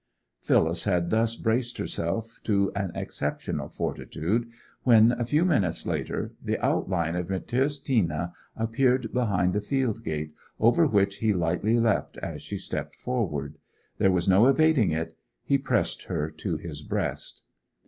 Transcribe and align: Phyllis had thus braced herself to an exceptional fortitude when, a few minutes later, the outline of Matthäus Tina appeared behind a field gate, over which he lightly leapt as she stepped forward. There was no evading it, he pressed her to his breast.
Phyllis 0.39 0.85
had 0.85 1.11
thus 1.11 1.35
braced 1.35 1.77
herself 1.77 2.39
to 2.45 2.71
an 2.75 2.91
exceptional 2.95 3.69
fortitude 3.69 4.49
when, 4.81 5.11
a 5.11 5.25
few 5.27 5.45
minutes 5.45 5.85
later, 5.85 6.33
the 6.43 6.57
outline 6.59 7.15
of 7.15 7.27
Matthäus 7.27 7.77
Tina 7.83 8.33
appeared 8.55 9.13
behind 9.13 9.55
a 9.55 9.61
field 9.61 10.03
gate, 10.03 10.33
over 10.59 10.87
which 10.87 11.17
he 11.17 11.33
lightly 11.33 11.79
leapt 11.79 12.17
as 12.17 12.41
she 12.41 12.57
stepped 12.57 12.95
forward. 12.95 13.59
There 13.99 14.09
was 14.09 14.27
no 14.27 14.47
evading 14.47 14.89
it, 14.89 15.15
he 15.43 15.59
pressed 15.59 16.05
her 16.05 16.31
to 16.31 16.57
his 16.57 16.81
breast. 16.81 17.43